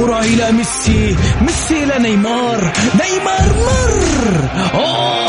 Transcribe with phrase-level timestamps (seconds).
[0.00, 1.16] الكرة إلى ميسي.
[1.40, 2.72] ميسي إلى نيمار.
[2.94, 4.48] نيمار مر.
[4.74, 5.20] أوه.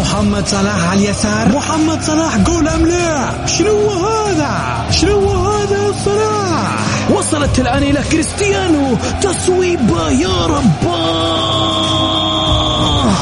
[0.00, 1.48] محمد صلاح على اليسار.
[1.48, 6.78] محمد صلاح جول أم لا شنو هذا؟ شنو هذا صلاح؟
[7.10, 8.96] وصلت الآن إلى كريستيانو.
[9.22, 11.74] تصويبة يا رباه.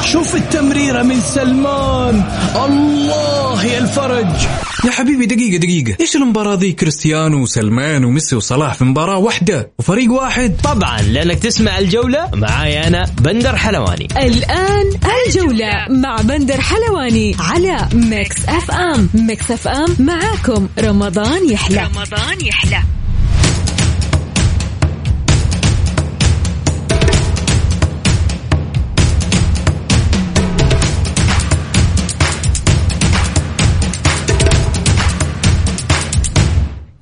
[0.02, 2.22] شوف التمريرة من سلمان.
[2.64, 4.46] الله يا الفرج.
[4.84, 5.96] يا حبيبي دقيقة دقيقة.
[6.00, 10.56] إيش المباراة ذي؟ كريستيانو وسلمان وميسي وصلاح في مباراة واحدة وفريق واحد.
[10.64, 14.08] طبعا لأنك تسمع الجولة معاي أنا بندر حلواني.
[14.16, 14.90] الآن
[15.26, 21.88] الجولة مع بندر حلواني على Mix FM Mix FM معاكم رمضان يحلى.
[21.96, 22.82] رمضان يحلى.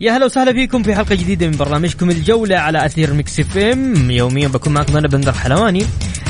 [0.06, 4.10] يا هلا وسهلا فيكم في حلقة جديدة من برنامجكم الجولة على أثير Mix FM.
[4.10, 5.86] يوميا بكون معكم أنا بندر حلواني.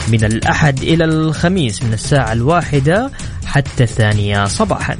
[0.08, 3.10] من الأحد إلى الخميس من الساعة الواحدة
[3.47, 4.97] حتى الثانية صباحا.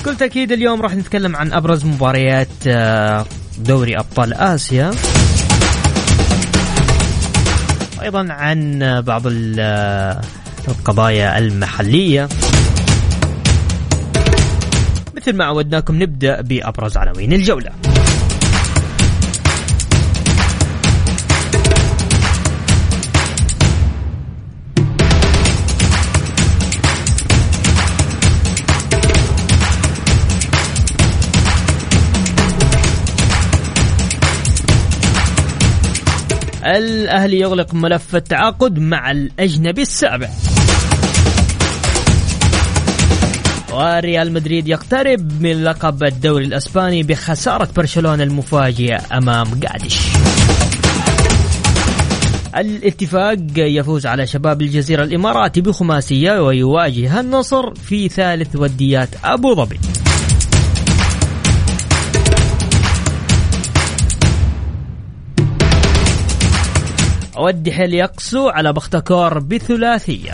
[0.00, 3.26] بكل تأكيد اليوم راح نتكلم عن أبرز مباريات آه،
[3.58, 4.90] دوري أبطال آسيا.
[8.02, 9.22] أيضا عن بعض
[9.58, 10.20] آه،
[10.68, 12.28] القضايا المحلية.
[15.22, 17.70] مثل ما عودناكم نبدأ بأبرز عناوين الجولة.
[36.64, 40.28] الأهلي يغلق ملف التعاقد مع الأجنبي السابع.
[43.72, 50.00] وريال مدريد يقترب من لقب الدوري الإسباني بخسارة برشلونة المفاجئة أمام قادش.
[52.56, 59.80] الاتفاق يفوز على شباب الجزيرة الإماراتي بخماسية ويواجه النصر في ثالث وديات أبو ظبي.
[67.36, 70.32] والدحيل يقسو على بختكور بثلاثية.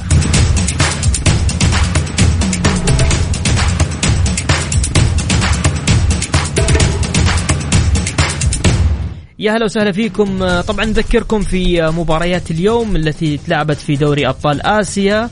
[9.38, 10.42] يا هلا وسهلا فيكم.
[10.42, 15.30] آه، طبعا نذكركم في آه، مباريات اليوم التي تلعبت في دوري أبطال آسيا.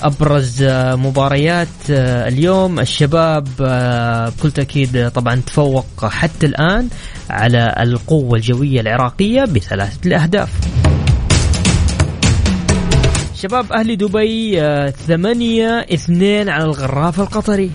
[0.00, 6.88] أبرز آه، مباريات اليوم الشباب بكل تأكيد طبعا تفوق حتى الآن
[7.30, 10.48] على القوة الجوية العراقية بثلاثة الأهداف.
[13.34, 17.70] شباب أهلي دبي آه، ثمانية اثنين على الغراف القطري.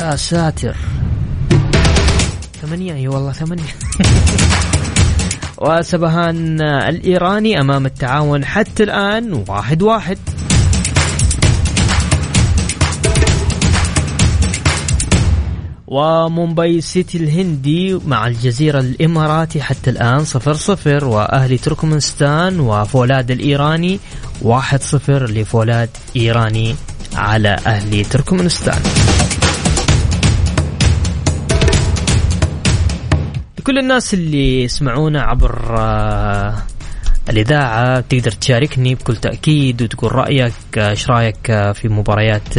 [0.00, 0.76] يا ساتر.
[2.62, 3.74] ثمانية؟ أي والله ثمانية.
[5.58, 10.18] وسبهان الإيراني أمام التعاون حتى الآن واحد واحد.
[15.86, 24.00] ومومباي سيتي الهندي مع الجزيرة الإماراتي حتى الآن صفر صفر وأهلي تركمانستان وفولاد الإيراني
[24.42, 26.74] واحد صفر لفولاد إيراني
[27.14, 28.82] على أهلي تركمانستان.
[33.64, 36.54] كل الناس اللي يسمعونا عبر آه،
[37.30, 42.58] الإذاعة تقدر تشاركني بكل تأكيد وتقول رأيك آه، إيش رأيك آه، في مباريات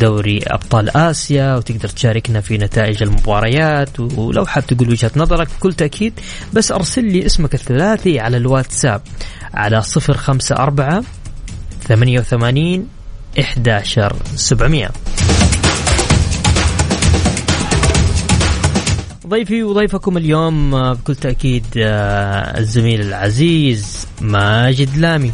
[0.00, 6.20] دوري أبطال آسيا؟ وتقدر تشاركنا في نتائج المباريات ولو حاب تقول وجهة نظرك بكل تأكيد
[6.52, 9.02] بس أرسل لي اسمك الثلاثي على الواتساب
[9.54, 11.04] على 054
[11.88, 12.88] 88
[13.38, 14.90] 11 700
[19.32, 25.30] ضيفي وضيفكم اليوم آه، بكل تأكيد آه، الزميل العزيز ماجد لامي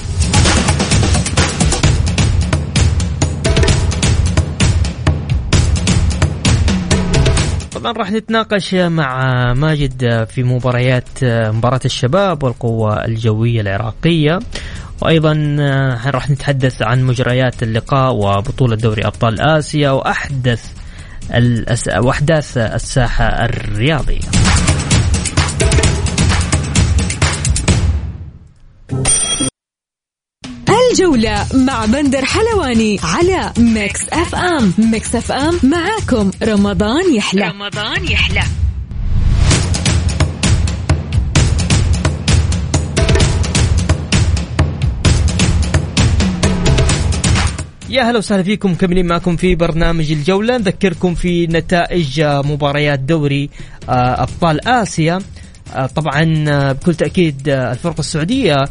[7.74, 9.22] طبعا راح نتناقش مع
[9.54, 14.38] ماجد في مباريات مباراة الشباب والقوة الجوية العراقية
[15.02, 20.77] وأيضا آه، راح نتحدث عن مجريات اللقاء وبطولة دوري أبطال آسيا وأحدث.
[22.02, 24.20] وأحداث الساحة الرياضية.
[30.92, 34.72] الجولة مع بندر حلواني على Mix FM.
[34.78, 36.30] Mix FM معاكم.
[36.42, 37.48] رمضان يحلى.
[37.48, 38.42] رمضان يحلى.
[47.90, 50.56] يا هلا وسهلا فيكم مكملين معكم في برنامج الجولة.
[50.56, 53.50] نذكركم في نتائج مباريات دوري
[53.88, 55.18] آه، أبطال آسيا.
[55.74, 58.64] آه، طبعا آه، بكل تأكيد الفرقة السعودية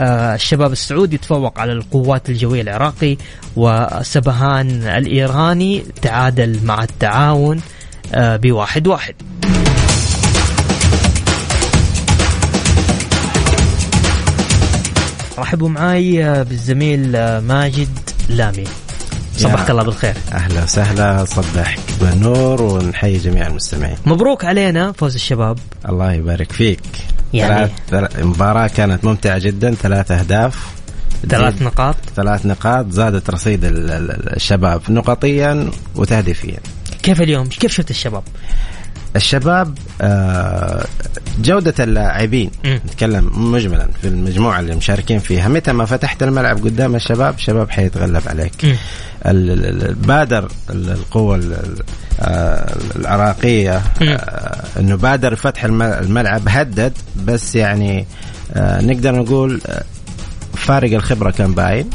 [0.00, 3.16] الشباب السعودي تفوق على القوات الجوية العراقي
[3.56, 7.60] وسبهان الإيراني تعادل مع التعاون
[8.16, 9.14] بواحد واحد.
[15.38, 17.98] رحبوا معاي بالزميل ماجد
[18.28, 18.64] لامي.
[19.36, 20.14] صبحك الله بالخير.
[20.32, 23.96] أهلا وسهلا صبحك بالنور ونحيي جميع المستمعين.
[24.06, 25.58] مبروك علينا فوز الشباب.
[25.88, 26.80] الله يبارك فيك.
[27.32, 27.70] يعني.
[27.90, 30.66] ثلاث مباراة كانت ممتعة جدا ثلاث أهداف.
[31.28, 31.96] ثلاث نقاط.
[32.16, 36.58] ثلاث نقاط زادت رصيد الشباب نقطيا وتهديفيا.
[37.02, 38.22] كيف اليوم؟ كيف شفت الشباب؟
[39.16, 40.84] الشباب آه،
[41.42, 42.50] جودة اللاعبين.
[42.66, 45.48] نتكلم مجملا في المجموعة اللي مشاركين فيها.
[45.48, 48.78] متى ما فتحت الملعب قدام الشباب الشباب حيتغلب عليك.
[50.06, 51.40] بادر القوة
[52.20, 56.92] آه، العراقية آه، إنه بادر فتح الملعب هدد
[57.24, 58.06] بس يعني
[58.60, 59.60] نقدر نقول
[60.54, 61.90] فارق الخبرة كان باين.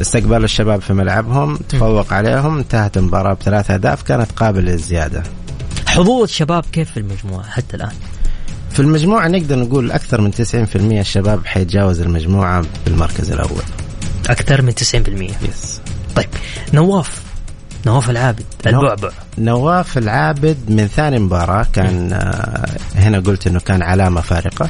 [0.00, 5.22] استقبال الشباب في ملعبهم تفوق عليهم انتهت المباراة بثلاث أهداف كانت قابلة للزيادة.
[5.88, 7.92] حظوظ شباب كيف في المجموعة حتى الآن؟
[8.70, 10.36] في المجموعة نقدر نقول أكثر من 90%
[10.76, 13.62] الشباب حيتجاوز المجموعة بالمركز الأول.
[14.30, 14.74] أكثر من 90%
[15.48, 15.80] يس
[16.16, 16.28] طيب
[16.74, 17.22] نواف
[17.86, 19.10] نواف العابد البعبع.
[19.38, 24.68] نواف العابد من ثاني مباراة كان آه هنا قلت إنه كان علامة فارقة.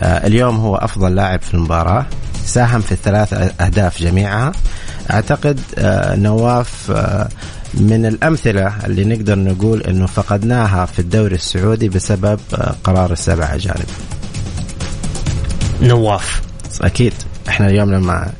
[0.00, 2.06] آه اليوم هو أفضل لاعب في المباراة
[2.44, 4.52] ساهم في الثلاث أهداف جميعها.
[5.10, 7.28] أعتقد آه نواف آه
[7.76, 13.86] من الأمثلة اللي نقدر نقول أنه فقدناها في الدوري السعودي بسبب آه، قرار السبع أجانب
[15.82, 16.42] نواف.
[16.80, 17.12] أكيد.
[17.48, 18.32] إحنا اليوم لما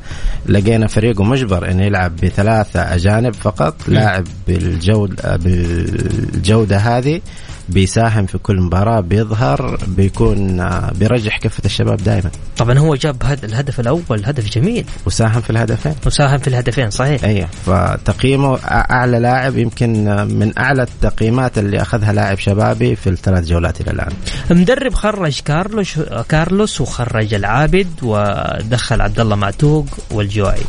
[0.45, 7.21] لقينا فريقه مجبر إنه يلعب بثلاثة أجانب فقط لاعب بالجوده بالجودة هذه
[7.69, 13.79] بيساهم في كل مباراة بيظهر بيكون آه، بيرجح كفة الشباب دائما طبعا هو جاب الهدف
[13.79, 14.85] الأول هدف جميل.
[15.05, 15.95] وساهم في الهدفين.
[16.05, 17.23] وساهم في الهدفين صحيح.
[17.23, 23.45] أيوه فتقييمه أعلى لاعب يمكن آه، من أعلى التقييمات اللي أخذها لاعب شبابي في الثلاث
[23.45, 24.13] جولات إلى الآن.
[24.51, 25.99] مدرب خرج كارلوس
[26.29, 30.61] كارلوس وخرج العابد ودخل عبد الله معتوق والجوعي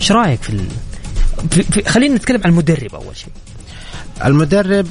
[0.00, 0.64] إيش رأيك في, ال...
[1.50, 1.62] في...
[1.62, 1.82] في...
[1.88, 3.28] خلينا نتكلم عن المدرب أول شيء.
[4.24, 4.86] المدرب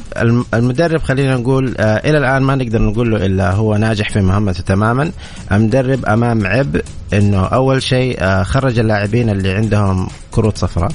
[0.53, 4.63] المدرب خلينا نقول آه إلى الآن ما نقدر نقول له إلا هو ناجح في مهمته
[4.63, 5.11] تماما.
[5.51, 6.83] المدرب أمام عبء
[7.13, 10.91] إنه أول شيء آه خرج اللاعبين اللي عندهم كروت صفراء.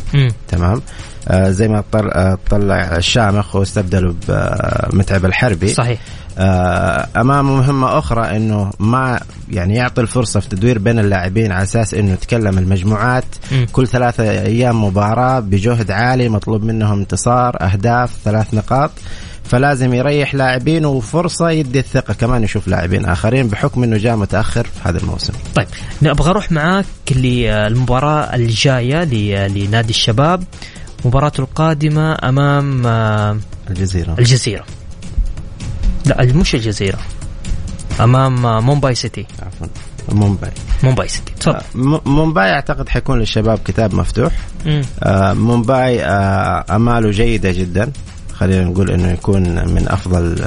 [0.48, 0.82] تمام؟
[1.28, 1.84] آه زي ما
[2.50, 5.68] طلع الشامخ واستبدلوا بمتعب الحربي.
[5.68, 5.98] صحيح.
[6.38, 12.12] امامه مهمة أخرى إنه ما يعني يعطي الفرصة في تدوير بين اللاعبين على أساس إنه
[12.12, 13.24] يتكلم المجموعات.
[13.52, 13.64] م.
[13.72, 18.90] كل ثلاثة أيام مباراة بجهد عالي مطلوب منهم انتصار أهداف ثلاث نقاط.
[19.44, 22.14] فلازم يريح لاعبين وفرصة يدي الثقة.
[22.14, 25.32] كمان يشوف لاعبين آخرين بحكم إنه جاء متأخر في هذا الموسم.
[25.54, 25.66] طيب
[26.02, 29.04] أبغى أروح معاك للمباراة الجاية
[29.48, 30.44] لنادي الشباب
[31.04, 33.36] مباراته القادمة أمام آه،
[33.70, 34.14] الجزيرة.
[34.18, 34.64] الجزيرة.
[36.06, 36.98] لا مش الجزيرة.
[38.00, 39.26] أمام مومباي سيتي.
[39.42, 39.66] عفوا.
[40.08, 40.50] مومباي
[40.82, 41.32] مومباي سيتي.
[41.40, 41.56] تفضل.
[41.56, 44.32] آه، مومباي أعتقد حيكون للشباب كتاب مفتوح.
[45.02, 47.90] آه مومباي آه أماله جيدة جدا.
[48.32, 49.42] خلينا نقول إنه يكون
[49.74, 50.44] من أفضل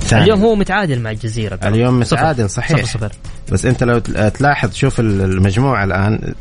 [0.00, 0.22] ثاني.
[0.22, 2.76] اليوم هو متعادل مع الجزيرة اليوم متعادل صحيح.
[2.76, 3.12] صفر صفر.
[3.52, 6.34] بس أنت لو تلاحظ شوف المجموعة الآن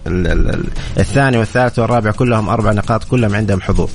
[0.98, 3.90] الثاني والثالث والرابع كلهم أربع نقاط كلهم عندهم حظوظ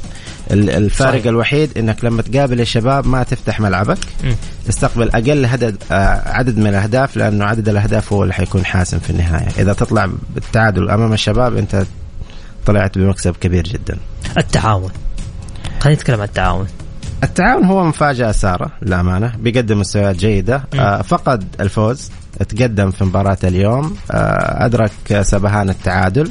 [0.51, 1.27] الفارق صحيح.
[1.27, 3.99] الوحيد إنك لما تقابل الشباب ما تفتح ملعبك.
[4.25, 4.33] م.
[4.67, 9.11] تستقبل أقل عدد آه، عدد من الأهداف لأنه عدد الأهداف هو اللي حيكون حاسم في
[9.11, 9.49] النهاية.
[9.59, 11.85] إذا تطلع بالتعادل أمام الشباب أنت
[12.67, 13.97] طلعت بمكسب كبير جدا.
[14.39, 14.91] التعاون.
[15.81, 16.67] خلينا نتكلم عن التعاون.
[17.25, 19.33] التعاون هو مفاجأة سارة للأمانة.
[19.39, 20.63] بيقدم مستويات جيدة.
[20.75, 22.11] آه فقد الفوز
[22.49, 23.97] تقدم في مباراة اليوم.
[24.11, 26.31] آه، أدرك سبهان التعادل.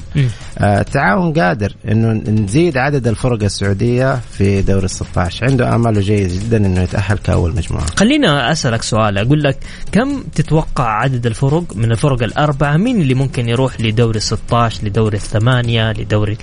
[0.57, 6.29] آه، التعاون قادر أنه نزيد عدد الفرق السعودية في دوري ال 16 عنده آمال جيد
[6.29, 7.85] جدا أنه يتأهل كأول مجموعة.
[7.97, 9.17] خلينا أسألك سؤال.
[9.17, 9.57] أقول لك
[9.91, 15.91] كم تتوقع عدد الفرق من الفرق الأربعة؟ مين اللي ممكن يروح لدوري 16 لدوري الثمانية
[15.91, 16.37] لدوري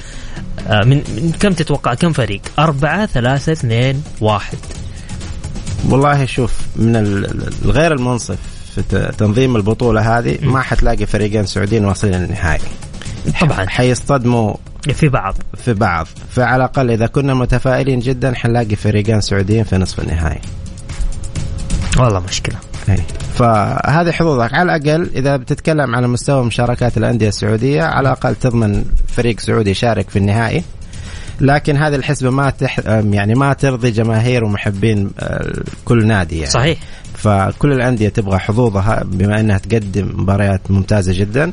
[0.69, 4.59] آه، من, من كم تتوقع؟ كم فريق؟ أربعة ثلاثة اثنين واحد.
[5.89, 6.97] والله شوف من
[7.65, 8.39] الغير المنصف
[8.83, 12.61] في تنظيم البطولة هذه ما حتلاقي فريقين سعوديين واصلين للنهائي.
[13.41, 13.67] طبعا.
[13.69, 14.55] حيصطدموا
[14.95, 15.35] في بعض.
[15.65, 16.07] في بعض.
[16.31, 20.41] فعلى الأقل إذا كنا متفائلين جدا حنلاقي فريقين سعوديين في نصف النهائي.
[21.99, 22.57] والله مشكلة.
[22.89, 23.03] أي.
[23.35, 24.55] فهذه حظوظك.
[24.55, 30.11] على الأقل إذا بتتكلم على مستوى مشاركات الأندية السعودية على الأقل تضمن فريق سعودي يشارك
[30.11, 30.65] في النهائي.
[31.41, 32.79] لكن هذه الحسبة ما تح...
[32.89, 35.53] يعني ما ترضي جماهير ومحبين آه،
[35.85, 36.51] كل نادي يعني.
[36.51, 36.79] صحيح.
[37.19, 41.53] فكل الأندية تبغى حظوظها بما إنها تقدم مباريات ممتازة جدا.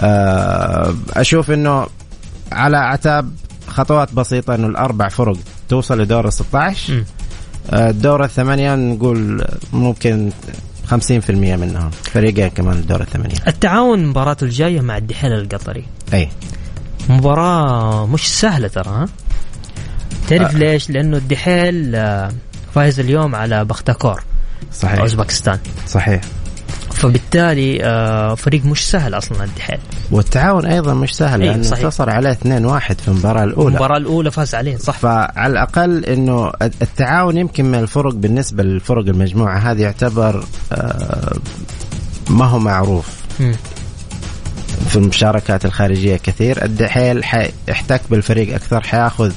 [0.00, 1.86] آه، أشوف إنه
[2.52, 3.30] على أعتاب
[3.66, 5.36] خطوات بسيطة إنه الأربع فرق
[5.68, 7.04] توصل لدور ال 16 مم.
[7.70, 10.30] آه، الدور الثمانية نقول ممكن
[10.90, 16.28] 50% منهم فريقين كمان الدور الثمانية التعاون مباراته الجاية مع الدحيل القطري أي
[17.08, 19.06] مباراة مش سهلة ترى ها
[20.28, 20.58] تعرف آه.
[20.58, 22.32] ليش؟ لأنه الدحيل آه،
[22.74, 24.24] فايز اليوم على بختكور
[24.72, 24.98] صحيح.
[25.00, 25.58] أوزبكستان.
[25.88, 26.20] صحيح.
[26.94, 29.78] فبالتالي آه، فريق مش سهل أصلا الدحيل
[30.10, 31.84] والتعاون أيضا مش سهل أي، لأنه صحيح.
[31.84, 33.68] انتصر عليه 2-1 في المباراة الأولى.
[33.68, 34.98] المباراة الأولى فاز عليه صح.
[34.98, 41.36] فعلى الأقل إنه التعاون يمكن من الفرق بالنسبة للفرق المجموعة هذه يعتبر آه،
[42.30, 43.06] ما هو معروف.
[43.40, 43.54] مم.
[44.88, 46.64] في المشاركات الخارجية كثير.
[46.64, 49.32] الدحيل حيحتك بالفريق أكثر حيأخذ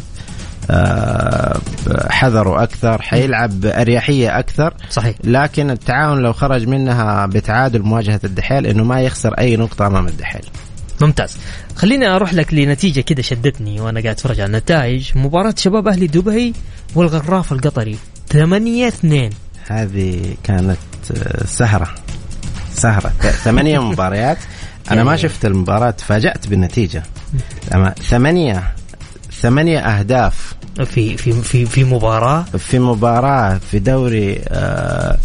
[2.09, 4.73] حذره أكثر حيلعب باريحيه أكثر.
[4.89, 5.15] صحيح.
[5.23, 10.41] لكن التعاون لو خرج منها بتعادل مواجهة الدحيل إنه ما يخسر أي نقطة أمام الدحيل.
[11.01, 11.37] ممتاز.
[11.75, 15.11] خليني أروح لك لنتيجة كده شدتني وأنا قاعد أتفرج على النتائج.
[15.17, 16.53] مباراة شباب أهلي دبي
[16.95, 17.97] والغراف القطري
[18.29, 19.29] 8 2
[19.67, 20.77] هذه كانت
[21.17, 21.87] آه، سهرة.
[22.73, 23.11] سهرة.
[23.21, 24.37] ث- ثمانية مباريات.
[24.91, 27.03] أنا ما شفت المباراة تفاجأت بالنتيجة.
[27.73, 27.93] أما
[29.41, 30.53] ثمانية أهداف.
[30.85, 32.41] في في في في مباراة.
[32.57, 35.17] في مباراة في دوري آه،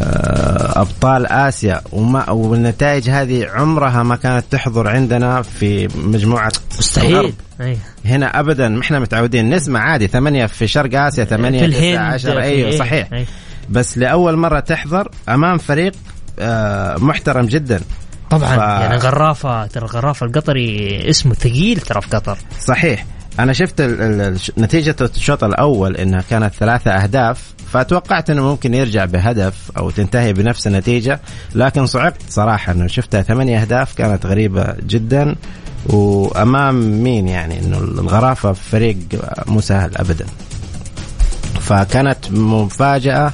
[0.00, 1.80] آه، أبطال آسيا.
[1.92, 7.10] وما والنتائج هذه عمرها ما كانت تحضر عندنا في مجموعة مستحيل.
[7.16, 7.32] الغرب.
[7.60, 7.76] أي.
[8.04, 9.50] هنا أبدا ما إحنا متعودين.
[9.50, 12.78] نسمع عادي ثمانية في شرق آسيا ثمانية في تسعة الهند عشر في أيوه إيه.
[12.78, 13.12] صحيح.
[13.12, 13.26] أي.
[13.70, 15.92] بس لأول مرة تحضر أمام فريق
[16.38, 17.80] آه، محترم جدا.
[18.30, 18.56] طبعا.
[18.56, 22.38] ف- يعني غرافة ترى الغرافة القطري اسمه ثقيل ترى في قطر.
[22.60, 23.04] صحيح.
[23.38, 27.42] أنا شفت ال- ال- الش- نتيجة الشوط الأول إنها كانت ثلاثة أهداف
[27.72, 31.20] فتوقعت إنه ممكن يرجع بهدف أو تنتهي بنفس النتيجة
[31.54, 35.34] لكن صعقت صراحة إنه شفتها ثمانية أهداف كانت غريبة جدا
[35.86, 38.96] وأمام مين يعني إنه الغرافة فريق
[39.46, 40.26] مو سهل أبدا.
[41.60, 43.32] فكانت مفاجأة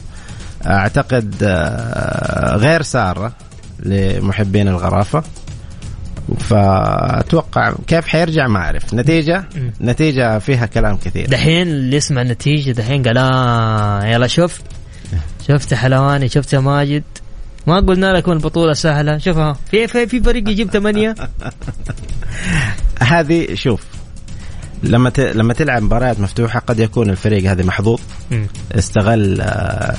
[0.67, 3.33] أعتقد آه، غير سارة
[3.81, 5.23] لمحبين الغرافة.
[6.39, 8.95] فأتوقع كيف حيرجع ما أعرف.
[8.95, 9.45] نتيجة؟
[9.81, 11.27] نتيجة فيها كلام كثير.
[11.27, 14.63] دحين اللي يسمع النتيجة دحين قال آه يلا شفت
[15.49, 17.03] شفت يا حلواني شفت يا ماجد.
[17.67, 19.19] ما قلنا لكم البطولة سهلة.
[19.19, 21.15] شوفها في في, في فريق يجيب ثمانية.
[23.01, 23.83] هذه شوف
[24.83, 25.21] لما ت...
[25.21, 28.01] لما تلعب مباريات مفتوحة قد يكون الفريق هذا محظوظ.
[28.73, 29.97] استغل آه،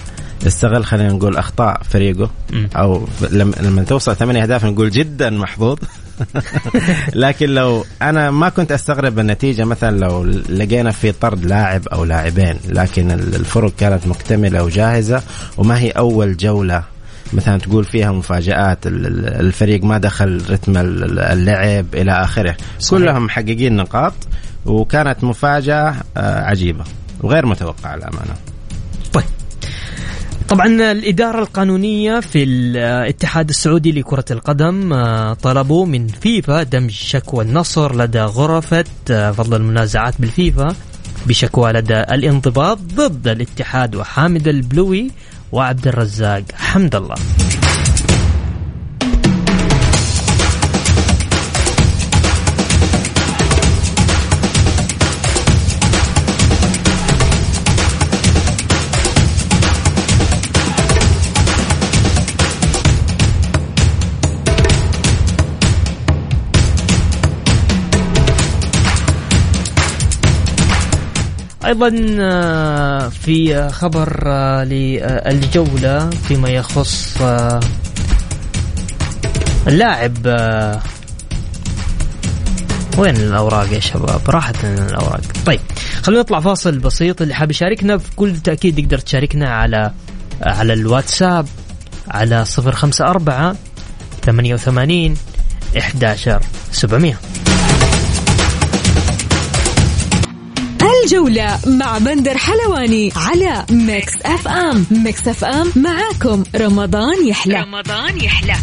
[0.47, 2.29] استغل خلينا نقول أخطاء فريقه.
[2.75, 5.77] أو لما لما توصل ثمانية أهداف نقول جدا محظوظ.
[7.13, 12.57] لكن لو أنا ما كنت أستغرب النتيجه مثلا لو لقينا في طرد لاعب أو لاعبين
[12.69, 15.23] لكن الفرق كانت مكتملة وجاهزة
[15.57, 16.83] وما هي أول جولة
[17.33, 22.99] مثلا تقول فيها مفاجآت ال- ال- الفريق ما دخل رتم ال- اللعب إلى آخره صحيح.
[23.01, 24.13] كلهم محققين نقاط
[24.65, 26.83] وكانت مفاجأة آه، عجيبة
[27.21, 28.35] وغير متوقعة الأمانة
[30.49, 37.95] طبعا الإدارة القانونية في الاتحاد السعودي لكرة القدم آه، طلبوا من فيفا دمج شكوى النصر
[37.95, 40.75] لدى غرفة آه، فضل المنازعات بالفيفا
[41.27, 45.11] بشكوى لدى الانضباط ضد الاتحاد وحامد البلوي
[45.51, 47.15] وعبد الرزاق حمد الله.
[71.65, 77.59] أيضا آه، في خبر آه، للجولة فيما يخص آه،
[79.67, 80.17] اللاعب
[82.97, 85.21] وين الأوراق يا شباب؟ راحت لنا الأوراق.
[85.45, 85.59] طيب
[86.03, 87.21] خلونا نطلع فاصل بسيط.
[87.21, 89.91] اللي حاب يشاركنا بكل تأكيد يقدر تشاركنا على
[90.41, 91.47] على الواتساب
[92.07, 93.55] على 054
[94.25, 95.15] 88
[95.77, 96.41] 11
[96.71, 97.15] 700
[101.05, 106.43] الجولة مع بندر حلواني على Mix FM Mix FM معاكم.
[106.55, 107.61] رمضان يحلى.
[107.61, 108.55] رمضان يحلى.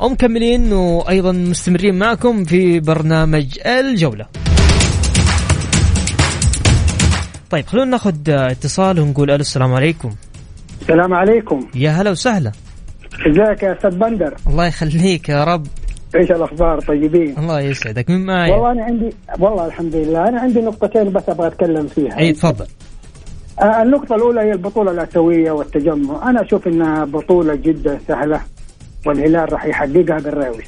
[0.00, 4.26] ومكملين وأيضا مستمرين معكم في برنامج الجولة.
[7.50, 10.14] طيب خلونا ناخذ اتصال ونقول ألو السلام عليكم.
[10.82, 11.68] السلام عليكم.
[11.74, 12.52] يا هلا وسهلا.
[13.26, 15.66] ازيك يا أستاذ بندر؟ الله يخليك يا رب.
[16.16, 18.10] إيش الأخبار طيبين؟ الله يسعدك.
[18.10, 22.18] من معي والله أنا عندي والله الحمد لله أنا عندي نقطتين بس أبغى أتكلم فيها.
[22.18, 22.66] اي تفضل.
[23.60, 28.40] آه، النقطة الأولى هي البطولة الآسيوية والتجمع، أنا أشوف إنها بطولة جدا سهلة
[29.06, 30.62] والهلال راح يحققها بالراوي.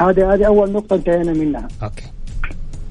[0.00, 1.68] هذه هذه أول نقطة انتهينا منها.
[1.82, 2.04] أوكي.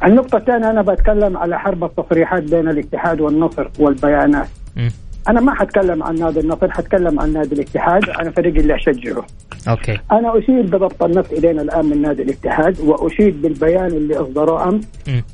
[0.03, 4.47] النقطة الثانية أنا بتكلم على حرب التصريحات بين الاتحاد والنصر والبيانات.
[4.75, 4.91] مم.
[5.29, 9.25] أنا ما حتكلم عن نادي النصر، حتكلم عن نادي الاتحاد، أنا فريقي اللي أشجعه.
[9.69, 14.83] أوكي أنا اشيد بضبط النفس إلينا الآن من نادي الاتحاد واشيد بالبيان اللي اصدروه أمس.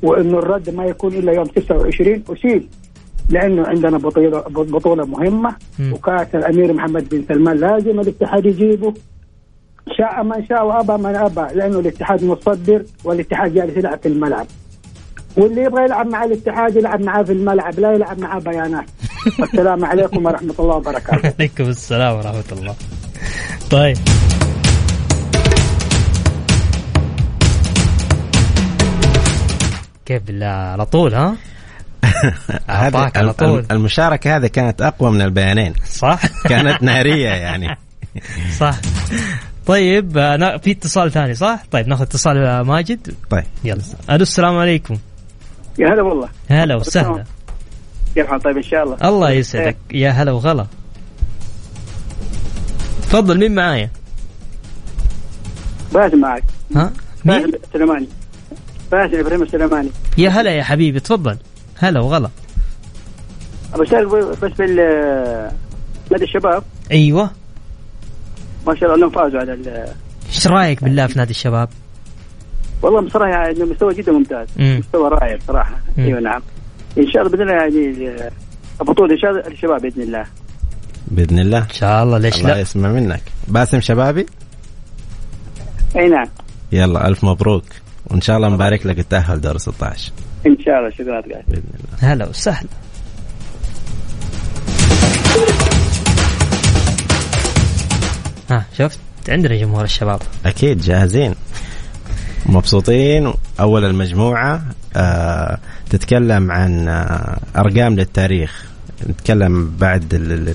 [0.02, 2.68] وإنه الرد ما يكون إلا يوم 29 اشيد
[3.30, 5.56] لأنه عندنا بطوله بطولة مهمة.
[5.92, 8.94] وكأس الأمير محمد بن سلمان لازم الاتحاد يجيبه
[9.98, 14.46] شاء من شاء وأبى من أبى لأنه الاتحاد متصدر والاتحاد جالس يلعب في الملعب
[15.36, 18.86] واللي يبغى يلعب مع الاتحاد يلعب معاه في الملعب لا يلعب معاه بيانات.
[19.40, 21.32] والسلام عليكم ورحمة الله وبركاته.
[21.38, 22.74] عليكم السلام ورحمة الله.
[23.70, 23.96] طيب.
[30.06, 31.36] كيف بالله على طول ها؟
[32.70, 33.66] أعطاك على هذه طول.
[33.70, 35.74] المشاركة هذه كانت أقوى من البيانين.
[35.90, 37.76] صح؟ كانت نارية يعني.
[38.58, 38.74] صح.
[39.66, 43.14] طيب أنا في اتصال ثاني صح؟ طيب ناخذ اتصال ماجد.
[43.30, 43.44] طيب.
[43.64, 43.82] يلا.
[44.10, 44.96] ألو السلام عليكم.
[45.78, 46.28] يا هلا والله.
[46.48, 47.24] هلا وسهلا.
[48.14, 49.08] كيف حال طيب إن شاء الله.
[49.08, 49.76] الله يسعدك.
[49.92, 50.66] يا هلا وغلا.
[53.02, 53.90] تفضل مين معايا؟
[55.92, 56.44] باسم معك.
[56.76, 56.92] ها؟
[57.24, 58.08] مين؟ باسم السليماني
[58.92, 59.90] باسم إبراهيم السليماني.
[60.18, 61.36] يا هلا يا حبيبي تفضل.
[61.78, 62.30] هلا وغلا.
[63.78, 64.08] بشارك
[64.42, 64.76] بس بال
[66.10, 66.62] نادي الشباب.
[66.90, 67.30] أيوه.
[68.66, 69.92] ما شاء الله انهم فازوا على
[70.28, 71.68] إيش رأيك بالله في نادي الشباب؟
[72.84, 74.48] والله بصراحة يعني مستوى جدا ممتاز.
[74.56, 74.78] مم.
[74.78, 75.76] مستوى رائع بصراحة.
[75.96, 76.04] مم.
[76.04, 76.42] أيوه نعم.
[76.98, 78.16] إن شاء الله بإذن الله يعني
[78.80, 80.26] البطولة إن شاء الله الشباب بإذن الله.
[81.08, 81.58] بإذن الله.
[81.58, 83.22] إن شاء الله ليش الله لا؟ يسمع منك.
[83.48, 84.26] باسم شبابي؟
[85.96, 86.26] أي نعم.
[86.72, 87.64] يلا ألف مبروك.
[88.10, 90.12] وإن شاء الله نبارك لك التأهل دور 16
[90.46, 92.12] إن شاء الله شكرا لك بإذن الله.
[92.12, 92.68] هلا وسهلا.
[98.50, 100.20] ها شفت؟ عندنا جمهور الشباب.
[100.46, 101.34] أكيد جاهزين.
[102.46, 103.32] مبسوطين.
[103.60, 104.62] أول المجموعة
[104.96, 105.58] آه
[105.90, 108.64] تتكلم عن آه أرقام للتاريخ.
[109.10, 110.54] نتكلم بعد ال-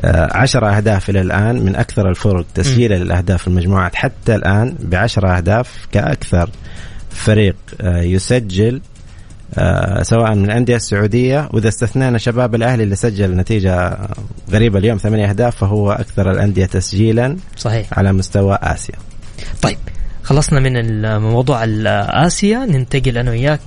[0.00, 1.64] آه عشرة أهداف إلى الآن.
[1.64, 6.50] من أكثر الفرق تسجيلا للأهداف في المجموعات حتى الآن بعشرة أهداف كأكثر
[7.10, 8.80] فريق آه يسجل
[9.54, 11.48] آه سواء من الأندية السعودية.
[11.52, 13.98] وإذا استثنينا شباب الأهلي اللي سجل نتيجة
[14.50, 17.98] غريبة اليوم ثمانية أهداف فهو أكثر الأندية تسجيلا صحيح.
[17.98, 18.94] على مستوى آسيا.
[19.62, 19.78] طيب
[20.24, 23.60] خلصنا من موضوع اسيا ننتقل أنا وياك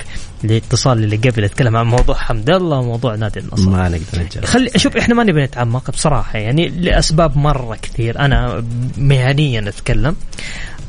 [0.43, 3.70] للاتصال اللي قبل أتكلم عن موضوع حمد الله وموضوع نادي النصر.
[3.70, 4.48] ما نقدر نتجاوز.
[4.48, 8.20] خلي شوف إحنا ما نبي نتعمق بصراحة يعني لأسباب مرة كثير.
[8.20, 8.63] أنا
[8.98, 10.15] مهنيا أتكلم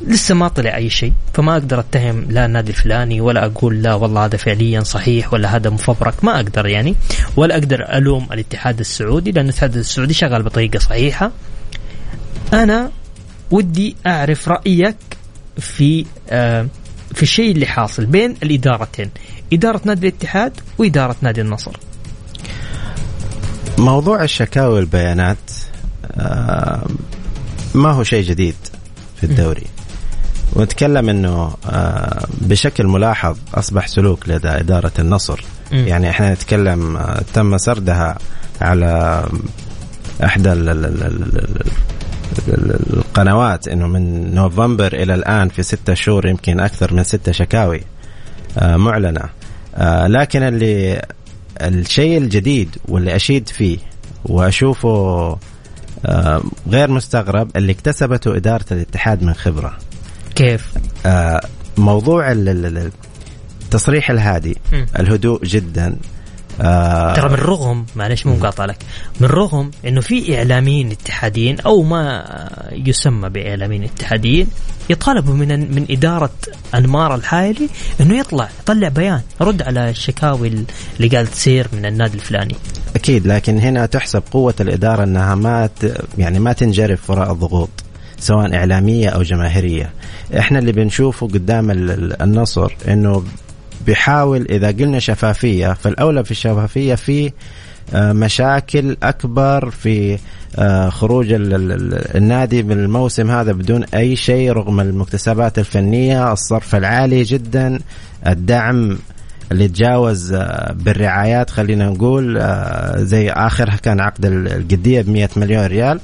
[0.07, 4.25] لسه ما طلع أي شيء فما أقدر أتهم لا النادي الفلاني ولا أقول لا والله
[4.25, 6.25] هذا فعليا صحيح ولا هذا مفبرك.
[6.25, 6.95] ما أقدر يعني
[7.37, 11.31] ولا أقدر ألوم الاتحاد السعودي لأن الاتحاد السعودي شغال بطريقة صحيحة.
[12.53, 12.91] أنا
[13.51, 14.97] ودي أعرف رأيك
[15.59, 16.66] في آه
[17.14, 19.11] في الشيء اللي حاصل بين الإدارتين.
[19.53, 21.73] إدارة نادي الاتحاد وإدارة نادي النصر.
[23.79, 25.37] موضوع الشكاوي والبيانات
[26.12, 26.87] آه،
[27.75, 28.55] ما هو شيء جديد
[29.16, 29.66] في الدوري.
[30.53, 35.44] ونتكلم إنه آه، بشكل ملاحظ أصبح سلوك لدى إدارة النصر.
[35.73, 36.99] يعني إحنا نتكلم
[37.35, 38.18] تم سردها
[38.61, 39.25] على
[40.25, 40.53] إحدى
[43.23, 46.27] ال- ال- ال- ال- ال- ال- القنوات إنه من نوفمبر إلى الآن في ستة شهور
[46.27, 47.81] يمكن أكثر من ستة شكاوي
[48.59, 49.23] آه، معلنة
[49.75, 51.03] آه، لكن اللي
[51.61, 53.79] الشيء الجديد واللي أشيد فيه
[54.25, 54.89] وأشوفه
[56.07, 59.79] آه، غير مستغرب اللي اكتسبته إدارة الاتحاد من خبرة
[60.35, 60.75] كيف؟
[61.79, 62.93] موضوع ال- ال- ال-
[63.63, 64.57] التصريح الهادي.
[64.99, 65.97] الهدوء جدا
[66.61, 68.77] آه، ترى من رغم معلش مو مقاطع لك
[69.21, 72.25] من رغم إنه في إعلاميين اتحاديين أو ما
[72.73, 74.47] يسمى بإعلاميين اتحاديين
[74.90, 76.31] يطالبوا من من إدارة
[76.75, 77.68] أنمار الحائلي
[78.01, 80.49] إنه يطلع يطلع بيان رد على الشكاوي
[80.97, 82.55] اللي قاعد تصير من النادي الفلاني.
[82.97, 85.68] أكيد لكن هنا تحسب قوة الإدارة إنها ما
[86.18, 87.71] يعني ما تنجرف وراء الضغوط
[88.18, 89.90] سواء إعلامية أو جماهيرية.
[90.38, 93.25] إحنا اللي بنشوفه قدام ال- ال- النصر إنه
[93.87, 97.33] بيحاول إذا قلنا شفافية فالأولى في الشفافية في
[97.95, 100.19] آه، مشاكل أكبر في
[100.59, 106.75] آه، خروج ال ال النادي من الموسم هذا بدون أي شيء رغم المكتسبات الفنية الصرف
[106.75, 107.79] العالي جدا
[108.27, 108.99] الدعم
[109.53, 112.38] اللي تجاوز آه، بالرعايات خلينا نقول
[113.07, 116.01] زي آخرها كان عقد القدية ب 100 مليون ريال.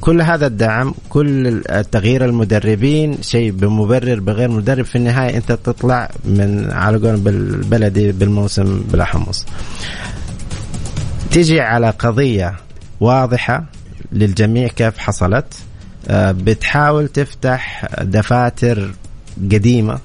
[0.00, 6.70] كل هذا الدعم كل تغيير المدربين شيء بمبرر بغير مدرب في النهاية أنت تطلع من
[6.72, 9.46] على قول بالبلدي بالموسم بلا حمص.
[11.30, 12.56] تيجي على قضية
[13.00, 13.64] واضحة
[14.12, 15.54] للجميع كيف حصلت.
[16.08, 18.90] آه، بتحاول تفتح دفاتر
[19.52, 19.98] قديمة.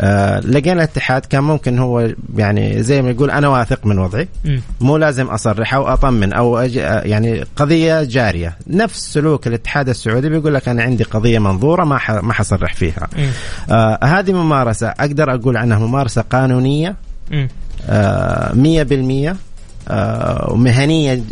[0.00, 4.28] آه لقينا الاتحاد كان ممكن هو يعني زي ما يقول أنا واثق من وضعي.
[4.80, 6.74] مو لازم أصرح أو أطمن أو أج...
[7.04, 8.56] يعني قضية جارية.
[8.66, 12.10] نفس سلوك الاتحاد السعودي بيقول لك أنا عندي قضية منظورة ما ح...
[12.10, 13.08] ما حصرح فيها.
[13.70, 16.96] آه هذه ممارسة أقدر أقول عنها ممارسة قانونية.
[17.88, 18.52] آه
[19.32, 19.36] 100%
[19.88, 21.22] آه ومهنية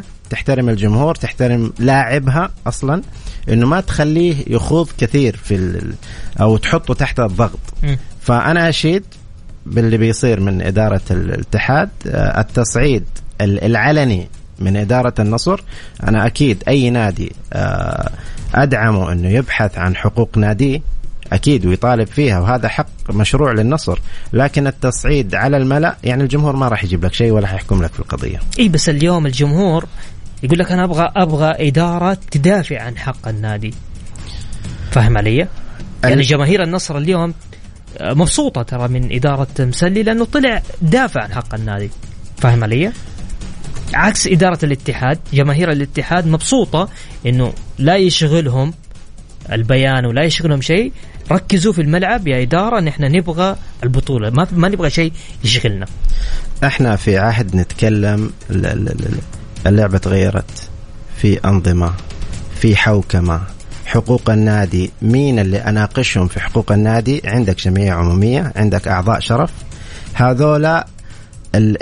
[0.00, 3.02] 100% تحترم الجمهور تحترم لاعبها أصلا.
[3.48, 5.94] إنه ما تخليه يخوض كثير في ال...
[6.40, 7.58] أو تحطه تحت الضغط.
[7.82, 7.96] م.
[8.20, 9.04] فأنا أشيد
[9.66, 13.04] باللي بيصير من إدارة الاتحاد آه، التصعيد
[13.40, 15.60] العلني من إدارة النصر.
[16.02, 18.10] أنا أكيد أي نادي آه،
[18.54, 20.80] أدعمه أنه يبحث عن حقوق ناديه
[21.32, 23.98] أكيد ويطالب فيها وهذا حق مشروع للنصر.
[24.32, 28.00] لكن التصعيد على الملأ يعني الجمهور ما راح يجيب لك شيء ولا حيحكم لك في
[28.00, 28.40] القضية.
[28.58, 29.86] إي بس اليوم الجمهور
[30.42, 33.74] يقول لك أنا أبغى أبغى إدارة تدافع عن حق النادي.
[34.90, 35.48] فاهم علي؟
[36.04, 37.34] يعني جماهير النصر اليوم
[37.98, 41.90] آه، مبسوطة ترى من إدارة مسلي لأنه طلع دافع عن حق النادي.
[42.38, 42.92] فاهم علي؟
[43.94, 46.88] عكس إدارة الاتحاد جماهير الاتحاد مبسوطة
[47.26, 48.74] إنه لا يشغلهم
[49.52, 50.92] البيان ولا يشغلهم شيء.
[51.32, 54.30] ركزوا في الملعب يا إدارة نحن نبغى البطولة.
[54.30, 55.12] ما ما نبغى شيء
[55.44, 55.86] يشغلنا.
[56.64, 58.32] إحنا في عهد نتكلم
[59.66, 60.68] اللعبة تغيرت.
[61.16, 61.92] في أنظمة
[62.60, 63.40] في حوكمة
[63.86, 64.90] حقوق النادي.
[65.02, 69.50] مين اللي أناقشهم في حقوق النادي؟ عندك جمعية عمومية عندك أعضاء شرف.
[70.14, 70.86] هذولا
[71.54, 71.76] ال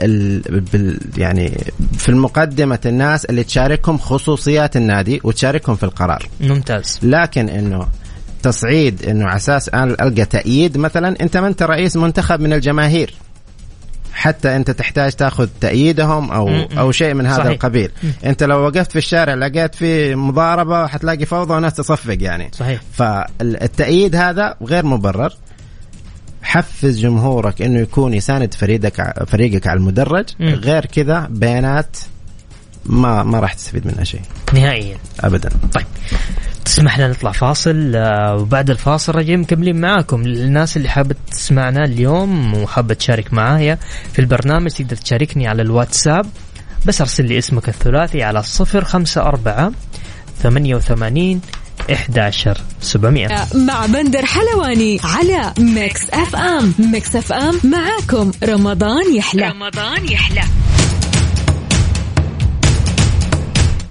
[0.74, 1.64] ال يعني
[1.98, 6.28] في المقدمة الناس اللي تشاركهم خصوصيات النادي وتشاركهم في القرار.
[6.40, 6.98] ممتاز.
[7.02, 7.88] لكن إنه
[8.42, 13.14] تصعيد إنه على أساس ألقى تأييد مثلا أنت ما أنت رئيس منتخب من الجماهير.
[14.18, 17.50] حتى انت تحتاج تاخذ تأييدهم أو أو شيء من هذا صحيح.
[17.50, 17.90] القبيل.
[18.24, 22.50] انت لو وقفت في الشارع لقيت في مضاربة حتلاقي فوضى وناس تصفق يعني.
[22.52, 22.80] صحيح.
[22.92, 25.32] فالتأييد هذا غير مبرر.
[26.42, 30.24] حفز جمهورك إنه يكون يساند فريقك فريقك على المدرج.
[30.40, 30.48] م.
[30.48, 31.96] غير كذا بيانات
[32.86, 34.20] ما ما راح تستفيد منها شيء.
[34.54, 34.96] نهائيا.
[35.20, 35.50] ابدا.
[35.74, 35.86] طيب.
[36.64, 40.22] تسمح لنا نطلع فاصل آه، وبعد الفاصل راجعين مكملين معاكم.
[40.22, 43.78] للناس اللي حابة تسمعنا اليوم وحابة تشارك معايا
[44.12, 46.26] في البرنامج تقدر تشاركني على الواتساب.
[46.86, 49.72] بس أرسل لي اسمك الثلاثي على صفر خمسة أربعة
[50.42, 51.40] ثمانية وثمانين
[51.92, 56.74] 11 700 مع بندر حلواني على Mix FM.
[56.78, 58.30] Mix FM معاكم.
[58.44, 59.48] رمضان يحلى.
[59.48, 60.42] رمضان يحلى.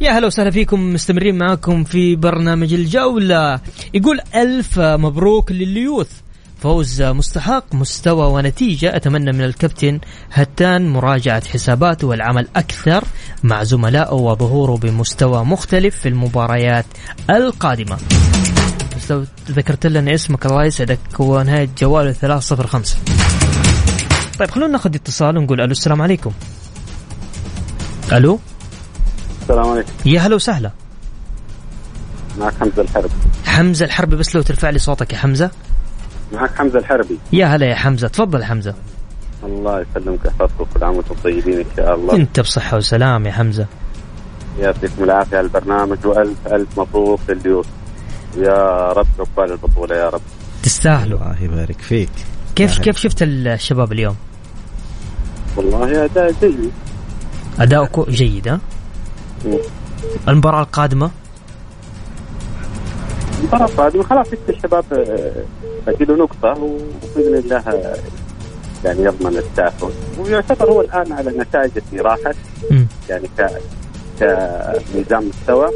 [0.01, 3.59] يا هلا وسهلا فيكم مستمرين معكم في برنامج الجولة.
[3.93, 6.09] يقول ألف مبروك لليوث.
[6.61, 8.95] فوز مستحق مستوى ونتيجة.
[8.95, 9.99] أتمنى من الكابتن
[10.31, 13.03] هتان مراجعة حساباته والعمل أكثر
[13.43, 16.85] مع زملائه وظهوره بمستوى مختلف في المباريات
[17.29, 17.97] القادمة.
[19.09, 20.99] لو ذكرت لنا اسمك الله يسعدك.
[21.21, 22.97] هو نهاية جواله 305
[24.39, 26.31] طيب خلونا ناخذ اتصال ونقول ألو السلام عليكم.
[28.11, 28.39] ألو؟
[29.49, 29.91] السلام عليكم.
[30.05, 30.71] يا هلا وسهلا.
[32.39, 33.09] معك حمزة الحربي.
[33.45, 35.51] حمزة الحربي بس لو ترفع لي صوتك يا حمزة.
[36.33, 37.17] معك حمزة الحربي.
[37.33, 38.07] يا هلا يا حمزة.
[38.07, 38.73] تفضل حمزة.
[39.43, 42.15] الله يسلمك يحفظك وكل عام وأنتم طيبين إن شاء الله.
[42.15, 43.65] أنت بصحة وسلام يا حمزة.
[44.59, 47.69] يعطيكم العافية على البرنامج وألف ألف مبروك لليوسف
[48.37, 50.21] يا رب عقبال البطولة يا رب.
[50.63, 51.19] تستاهلوا.
[51.19, 52.09] الله يبارك فيك.
[52.55, 54.15] كيف كيف شفت الشباب اليوم؟
[55.55, 56.71] والله أداء جيد.
[57.59, 58.59] اداؤكم جيد ها؟
[60.27, 61.11] المباراة القادمة؟
[63.39, 64.85] المباراة القادمة خلاص الشباب
[65.87, 67.95] له نقطة وبإذن الله
[68.85, 69.91] يعني يضمن التأهل.
[70.19, 72.35] ويعتبر هو الآن على النتائج اللي راحت
[73.09, 73.49] يعني ك
[74.19, 75.69] كميزان مستوى.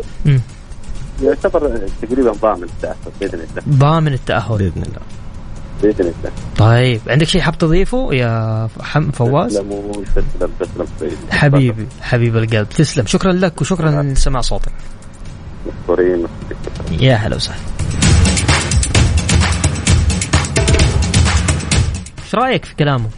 [1.23, 3.77] يعتبر تقريبا ضامن التأهل بإذن الله.
[3.77, 4.57] ضامن التأهل.
[4.57, 5.20] بإذن الله.
[5.81, 12.37] بإذن الله طيب عندك شيء حاب تضيفه يا حم فواز؟ تسلم تسلم تسلم حبيبي حبيب
[12.37, 14.07] القلب تسلم شكرا لك وشكرا نعم.
[14.07, 14.71] لسماع صوتك
[15.67, 16.25] مشكورين
[16.99, 17.59] يا هلا وسهلا
[22.23, 23.09] إيش رأيك في كلامه؟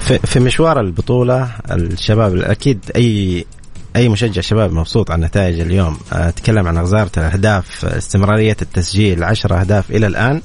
[0.00, 3.44] في, في مشوار البطولة الشباب أكيد أي
[3.96, 9.90] أي مشجع شباب مبسوط عن نتائج اليوم؟ أتكلم عن غزارة الأهداف استمرارية التسجيل 10 أهداف
[9.90, 10.40] إلى الآن.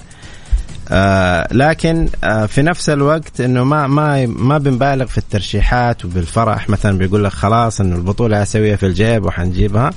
[0.91, 6.69] آه لكن آه في نفس الوقت إنه ما ما ما بنبالغ في الترشيحات وبالفرح.
[6.69, 9.91] مثلا بيقول لك خلاص إنه البطولة اسيويه في الجيب وحنجيبها.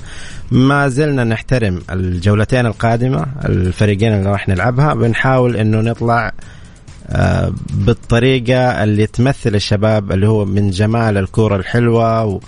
[0.51, 4.93] ما زلنا نحترم الجولتين القادمة الفريقين اللي راح نلعبها.
[4.93, 6.31] بنحاول إنه نطلع
[7.09, 12.39] آه بالطريقة اللي تمثل الشباب اللي هو من جمال الكورة الحلوة و آه،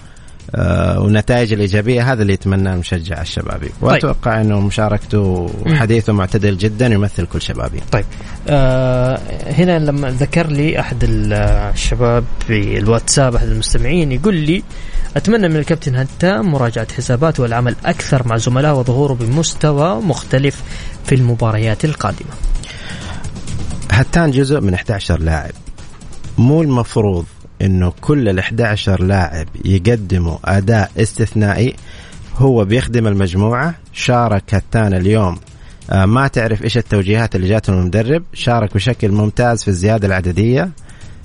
[0.98, 3.74] والنتائج الإيجابية هذا اللي يتمناه المشجع الشبابي طيب.
[3.82, 7.82] وأتوقع إنه مشاركته وحديثه معتدل جدا يمثل كل شبابي.
[7.92, 8.06] طيب.
[8.48, 14.64] آه هنا لما ذكر لي أحد الشباب في الواتساب أحد المستمعين يقول لي
[15.16, 20.64] أتمنى من الكابتن هتا مراجعة حساباته والعمل أكثر مع زملائه وظهوره بمستوى مختلف
[21.06, 22.32] في المباريات القادمة.
[23.92, 25.52] هتان جزء من 11 لاعب.
[26.38, 27.26] مو المفروض
[27.62, 31.76] إنه كل ال 11 لاعب يقدموا أداء استثنائي
[32.38, 33.76] هو بيخدم المجموعة.
[33.94, 35.38] شارك هتان اليوم
[35.90, 38.24] آه، ما تعرف إيش التوجيهات اللي جاته من المدرب.
[38.34, 40.70] شارك بشكل ممتاز في الزيادة العددية.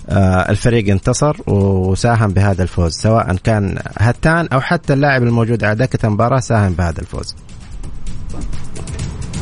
[0.08, 6.06] آه، الفريق انتصر وساهم بهذا الفوز سواء كان هتان أو حتى اللاعب الموجود على دكة
[6.06, 7.34] المباراة ساهم بهذا الفوز.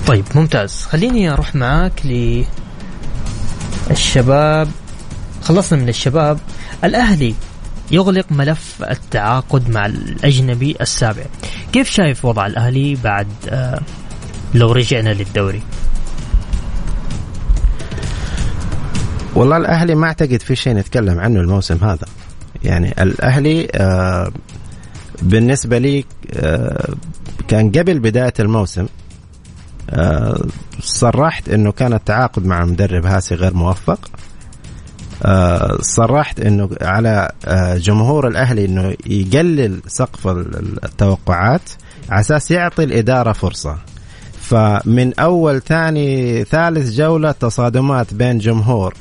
[0.07, 0.83] طيب ممتاز.
[0.83, 1.93] خليني أروح معاك
[3.91, 4.69] للشباب.
[5.43, 6.39] خلصنا من الشباب.
[6.85, 7.35] الأهلي
[7.91, 11.25] يغلق ملف التعاقد مع الأجنبي السابع.
[11.73, 13.81] كيف شايف وضع الأهلي بعد آه،
[14.55, 15.63] لو رجعنا للدوري؟
[19.35, 22.07] والله الأهلي ما أعتقد في شيء نتكلم عنه الموسم هذا.
[22.65, 24.33] يعني الأهلي آه،
[25.23, 26.95] بالنسبة لي آه،
[27.49, 28.87] كان قبل بداية الموسم
[30.81, 34.11] صرحت إنه كان التعاقد مع المدرب هاسي غير موفق.
[35.81, 40.27] صرحت إنه على آه، جمهور الأهلي إنه يقلل سقف
[40.85, 41.71] التوقعات
[42.11, 43.77] على أساس يعطي الإدارة فرصة.
[44.41, 48.95] فمن أول ثاني ثالث جولة تصادمات بين جمهور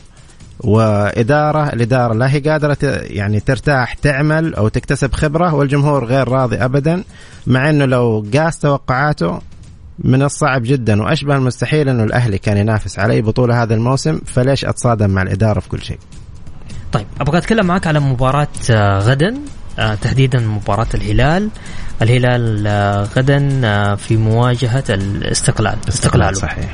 [0.60, 7.04] وإدارة الإدارة لا هي قادرة يعني ترتاح تعمل أو تكتسب خبرة والجمهور غير راضي ابدا
[7.48, 9.40] مع إنه لو قاس توقعاته
[10.00, 14.66] من الصعب جدا وأشبه المستحيل انه الأهلي كان ينافس على اي بطوله هذا الموسم فليش
[14.66, 16.00] أتصادم مع الإدارة في كل شيء
[16.92, 19.38] طيب أبغى أتكلم معك على مباراة آه، غدا
[19.80, 21.50] آه، تحديدا مباراة الهلال
[22.02, 23.40] الهلال آه، غدا
[23.96, 26.72] في مواجهة الاستقلال استقلال صحيح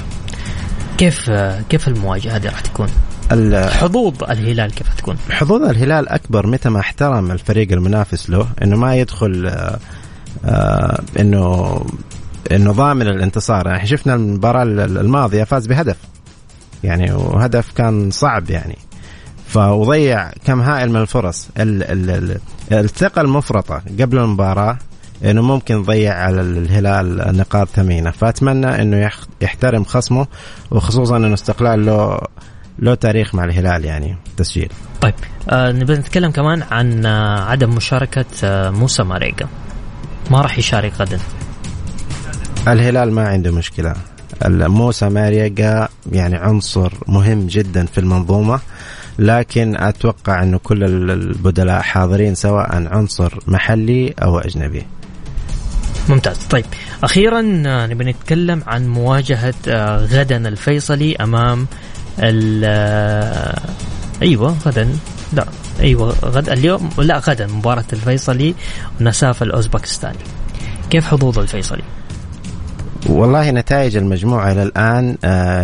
[0.98, 1.32] كيف
[1.70, 2.88] كيف المواجهة هذه راح تكون؟
[3.70, 8.96] حظوظ الهلال كيف تكون؟ حظوظ الهلال أكبر متى ما احترم الفريق المنافس له إنه ما
[8.96, 9.52] يدخل
[11.20, 11.82] إنه
[12.52, 13.68] إنه ضامن الانتصار.
[13.68, 15.98] يعني شفنا المباراة الماضية فاز بهدف.
[16.84, 18.78] يعني وهدف كان صعب يعني.
[19.48, 21.50] فوضيع كم هائل من الفرص.
[21.58, 22.40] ال ال
[22.72, 24.78] الثقة المفرطة قبل المباراة
[25.26, 28.12] إنه ممكن يضيع على الهلال نقاط ثمينة.
[28.12, 29.10] فأتمنى إنه
[29.42, 30.28] يحترم خصمه
[30.72, 32.20] وخصوصا إنه استقلال له
[32.80, 34.70] له تاريخ مع الهلال يعني تسجيل.
[35.02, 35.14] طيب
[35.50, 39.48] آه نبي نتكلم كمان عن آه عدم مشاركة آه موسى ماريجا
[40.32, 41.20] ما راح يشارك غدا.
[42.68, 43.94] الهلال ما عنده مشكلة.
[44.46, 48.60] موسى ماريجا يعني عنصر مهم جدا في المنظومة
[49.20, 54.86] لكن أتوقع إنه كل البدلاء حاضرين سواء عنصر محلي أو أجنبي.
[56.10, 56.38] ممتاز.
[56.38, 56.66] طيب
[57.04, 61.68] أخيرا آه، نبي نتكلم عن مواجهة آه، غدا الفيصلي أمام
[62.20, 63.60] آه،
[64.22, 64.90] أيوه غدا
[65.34, 65.48] لا
[65.80, 68.56] أيوه غدا اليوم لا غدا مباراة الفيصلي
[69.02, 70.18] ونساف الأوزبكستاني.
[70.90, 71.84] كيف حظوظ الفيصلي؟
[73.10, 75.18] والله نتائج المجموعة إلى الآن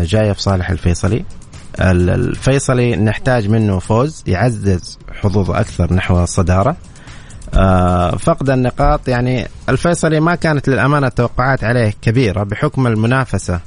[0.05, 1.25] جاية في صالح الفيصلي.
[1.79, 6.75] الفيصلي نحتاج منه فوز يعزز حظوظه أكثر نحو الصدارة.
[7.53, 13.59] آه، فقد النقاط يعني الفيصلي ما كانت للأمانة التوقعات عليه كبيرة بحكم المنافسة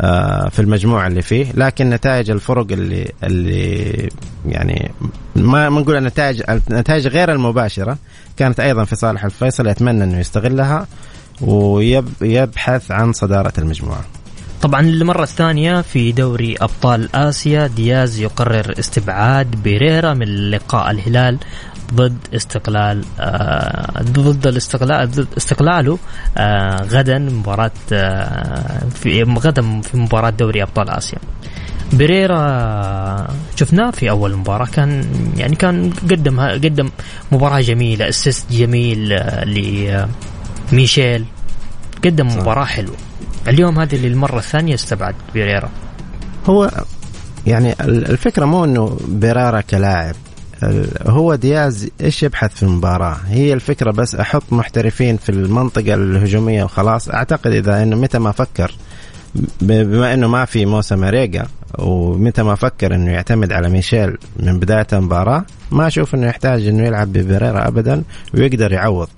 [0.00, 4.08] آه، في المجموعة اللي فيه لكن نتائج الفرق اللي اللي
[4.46, 4.90] يعني
[5.36, 7.96] ما نقول النتائج النتائج غير المباشرة
[8.36, 10.86] كانت أيضا في صالح الفيصلي أتمنى إنه يستغلها.
[11.40, 14.04] ويبحث عن صدارة المجموعة.
[14.62, 21.38] طبعا للمرة الثانية في دوري أبطال آسيا دياز يقرر استبعاد بيريرا من لقاء الهلال
[21.94, 25.98] ضد استقلال آه ضد الاستقلال ضد استقلاله
[26.38, 31.18] آه غدا مباراة آه في غدا في مباراة دوري أبطال آسيا.
[31.92, 33.26] بريرا
[33.56, 35.04] شفناه في أول مباراة كان
[35.36, 36.90] يعني كان قدم قدم
[37.32, 39.12] مباراة جميلة assist جميل
[40.72, 41.24] لميشيل
[42.04, 42.96] قدم مباراة حلوة.
[43.48, 45.70] اليوم هذه للمرة الثانية استبعد بيريرا.
[46.46, 46.70] هو
[47.46, 50.14] يعني الفكرة مو إنه بيريرا كلاعب
[51.06, 57.08] هو دياز إيش يبحث في المباراة؟ هي الفكرة بس أحط محترفين في المنطقة الهجومية وخلاص.
[57.08, 58.74] أعتقد إذا إنه متى ما فكر
[59.60, 61.46] بما إنه ما في موسم ريجا
[61.78, 66.86] ومتى ما فكر إنه يعتمد على ميشيل من بداية المباراة ما أشوف إنه يحتاج إنه
[66.86, 68.02] يلعب ببريرا ابدا
[68.34, 69.08] ويقدر يعوض.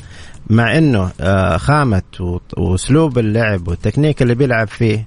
[0.50, 2.02] مع إنه آه، خامة
[2.56, 5.04] وأسلوب اللعب والتكنيك اللي بيلعب فيه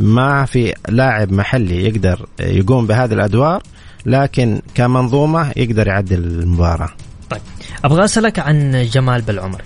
[0.00, 3.62] ما في لاعب محلي يقدر يقوم بهذه الأدوار
[4.06, 6.90] لكن كمنظومة يقدر يعدل المباراة.
[7.30, 7.40] طيب
[7.84, 9.62] أبغى أسألك عن جمال بالعمر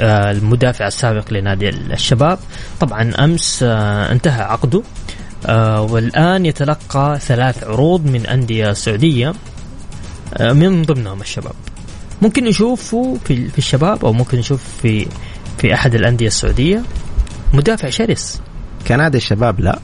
[0.00, 2.38] آه، المدافع السابق لنادي الشباب
[2.80, 4.82] طبعا أمس آه، انتهى عقده
[5.78, 9.34] والآن يتلقى ثلاث عروض من أندية سعودية
[10.40, 11.52] من ضمنهم الشباب
[12.22, 15.06] ممكن نشوفه في في الشباب أو ممكن نشوف في
[15.58, 16.82] في أحد الأندية السعودية.
[17.54, 18.40] مدافع شرس.
[18.88, 19.78] كنادي الشباب لا.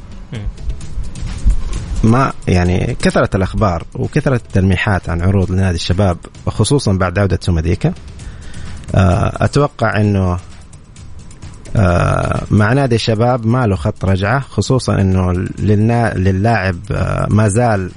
[2.05, 7.95] ما يعني كثرة الأخبار وكثرة التلميحات عن عروض لنادي الشباب وخصوصا بعد عودة سومديكا
[8.95, 10.39] آه، أتوقع أنه
[11.77, 15.33] آه، مع نادي الشباب ما له خط رجعة خصوصا أنه
[16.17, 17.91] للاعب آه، ما زال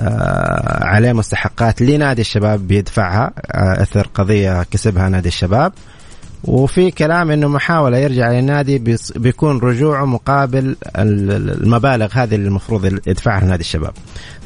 [0.00, 3.32] عليه مستحقات لنادي الشباب بيدفعها
[3.82, 5.72] اثر قضية كسبها نادي الشباب.
[6.44, 13.60] وفي كلام إنه محاولة يرجع للنادي بيكون رجوعه مقابل المبالغ هذه اللي المفروض يدفعها نادي
[13.60, 13.92] الشباب.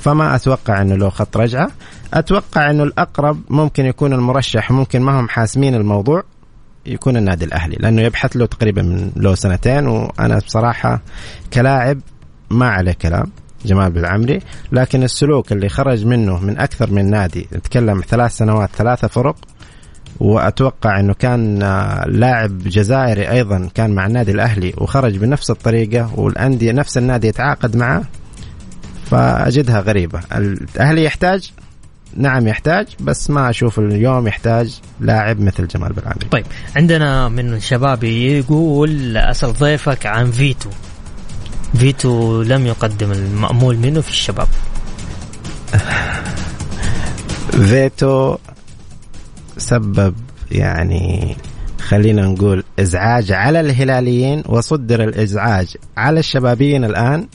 [0.00, 1.70] فما أتوقع إنه له خط رجعة.
[2.14, 6.22] أتوقع إنه الأقرب ممكن يكون المرشح ممكن ما هم حاسمين الموضوع
[6.86, 7.76] يكون النادي الأهلي.
[7.80, 11.00] لأنه يبحث له تقريبا من له سنتين وأنا بصراحة
[11.52, 12.00] كلاعب
[12.50, 13.26] ما عليه كلام.
[13.64, 14.40] جمال بالعمري
[14.72, 19.36] لكن السلوك اللي خرج منه من أكثر من نادي نتكلم ثلاث سنوات ثلاثة فرق
[20.20, 26.72] وأتوقع إنه كان آه، لاعب جزائري أيضا كان مع النادي الأهلي وخرج بنفس الطريقة والأندية
[26.72, 28.02] نفس النادي يتعاقد معه
[29.04, 30.20] فأجدها غريبة.
[30.32, 31.52] الأهلي يحتاج؟
[32.16, 36.46] نعم يحتاج بس ما أشوف اليوم يحتاج لاعب مثل جمال بالعامري طيب
[36.76, 40.70] عندنا من الشباب يقول أسأل ضيفك عن فيتو.
[41.78, 44.48] فيتو لم يقدم المأمول منه في الشباب.
[47.68, 48.36] فيتو
[49.58, 50.14] سبب
[50.50, 51.36] يعني
[51.80, 57.26] خلينا نقول إزعاج على الهلاليين وصدر الإزعاج على الشبابيين الآن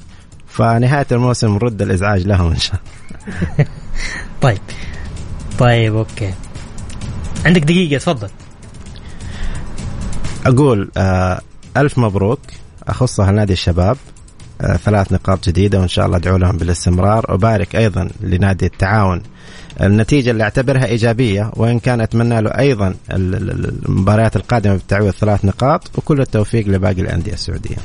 [0.47, 3.67] فنهاية الموسم نرد الإزعاج لهم إن شاء الله.
[4.41, 4.61] طيب.
[5.59, 6.33] طيب أوكي.
[7.45, 8.29] عندك دقيقة تفضل.
[10.45, 11.41] أقول آه
[11.77, 12.39] ألف مبروك
[12.87, 13.97] أخصها لنادي الشباب.
[14.83, 17.25] ثلاث نقاط جديدة وإن شاء الله ادعو لهم بالاستمرار.
[17.29, 19.21] وبارك أيضا لنادي التعاون.
[19.81, 26.21] النتيجة اللي أعتبرها إيجابية وإن كان أتمنى له أيضا المباريات القادمة بالتعويض ثلاث نقاط وكل
[26.21, 27.75] التوفيق لباقي الأندية السعودية.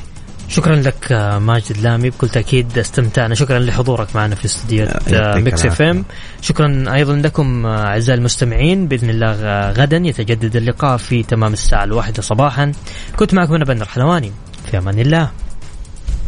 [0.49, 2.11] شكرا لك ماجد لامي.
[2.11, 3.35] بكل تأكيد استمتعنا.
[3.35, 4.87] شكرا لحضورك معنا في استديو
[5.37, 6.05] Mix FM.
[6.41, 8.89] شكرا أيضا لكم أعزائي المستمعين.
[8.89, 9.33] بإذن الله
[9.71, 12.73] غدا يتجدد اللقاء في تمام الساعة الواحدة صباحا.
[13.17, 14.33] كنت معكم أنا بندر حلواني.
[14.71, 15.31] في أمان الله.